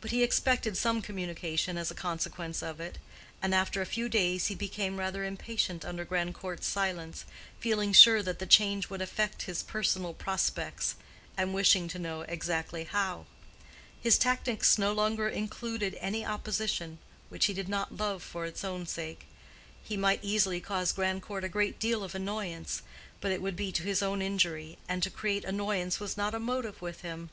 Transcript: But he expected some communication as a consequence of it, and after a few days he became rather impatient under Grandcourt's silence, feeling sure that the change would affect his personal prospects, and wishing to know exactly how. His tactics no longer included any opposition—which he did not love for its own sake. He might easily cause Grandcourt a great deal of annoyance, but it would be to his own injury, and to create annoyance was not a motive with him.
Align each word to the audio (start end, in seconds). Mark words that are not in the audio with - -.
But 0.00 0.12
he 0.12 0.22
expected 0.22 0.78
some 0.78 1.02
communication 1.02 1.76
as 1.76 1.90
a 1.90 1.94
consequence 1.94 2.62
of 2.62 2.80
it, 2.80 2.96
and 3.42 3.54
after 3.54 3.82
a 3.82 3.92
few 3.92 4.08
days 4.08 4.46
he 4.46 4.54
became 4.54 4.96
rather 4.98 5.24
impatient 5.24 5.84
under 5.84 6.06
Grandcourt's 6.06 6.66
silence, 6.66 7.26
feeling 7.60 7.92
sure 7.92 8.22
that 8.22 8.38
the 8.38 8.46
change 8.46 8.88
would 8.88 9.02
affect 9.02 9.42
his 9.42 9.62
personal 9.62 10.14
prospects, 10.14 10.94
and 11.36 11.52
wishing 11.52 11.86
to 11.88 11.98
know 11.98 12.22
exactly 12.22 12.84
how. 12.84 13.26
His 14.02 14.16
tactics 14.16 14.78
no 14.78 14.90
longer 14.94 15.28
included 15.28 15.98
any 16.00 16.24
opposition—which 16.24 17.44
he 17.44 17.52
did 17.52 17.68
not 17.68 17.94
love 17.98 18.22
for 18.22 18.46
its 18.46 18.64
own 18.64 18.86
sake. 18.86 19.26
He 19.84 19.98
might 19.98 20.24
easily 20.24 20.62
cause 20.62 20.92
Grandcourt 20.92 21.44
a 21.44 21.48
great 21.50 21.78
deal 21.78 22.02
of 22.02 22.14
annoyance, 22.14 22.80
but 23.20 23.32
it 23.32 23.42
would 23.42 23.54
be 23.54 23.70
to 23.72 23.82
his 23.82 24.00
own 24.02 24.22
injury, 24.22 24.78
and 24.88 25.02
to 25.02 25.10
create 25.10 25.44
annoyance 25.44 26.00
was 26.00 26.16
not 26.16 26.34
a 26.34 26.40
motive 26.40 26.80
with 26.80 27.02
him. 27.02 27.28